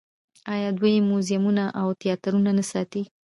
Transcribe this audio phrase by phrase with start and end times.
[0.53, 3.01] آیا دوی موزیمونه او تیاترونه نه ساتي؟